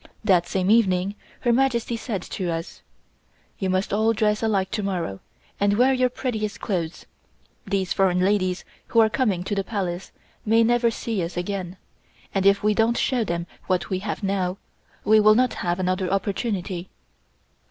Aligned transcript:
That 0.23 0.47
same 0.47 0.71
evening 0.71 1.13
Her 1.41 1.53
Majesty 1.53 1.95
said 1.95 2.23
to 2.23 2.49
us: 2.51 2.81
"You 3.59 3.69
must 3.69 3.93
all 3.93 4.13
dress 4.13 4.41
alike 4.41 4.71
to 4.71 4.81
morrow, 4.81 5.19
and 5.59 5.77
wear 5.77 5.93
your 5.93 6.09
prettiest 6.09 6.59
clothes. 6.59 7.05
These 7.67 7.93
foreign 7.93 8.19
ladies 8.19 8.65
who 8.87 8.99
are 8.99 9.11
coming 9.11 9.43
to 9.43 9.53
the 9.53 9.63
Palace 9.63 10.11
may 10.43 10.63
never 10.63 10.89
see 10.89 11.21
us 11.21 11.37
again, 11.37 11.77
and 12.33 12.47
if 12.47 12.63
we 12.63 12.73
don't 12.73 12.97
show 12.97 13.23
them 13.23 13.45
what 13.67 13.91
we 13.91 13.99
have 13.99 14.23
now, 14.23 14.57
we 15.05 15.19
will 15.19 15.35
not 15.35 15.53
have 15.61 15.79
another 15.79 16.09
opportunity." 16.11 16.89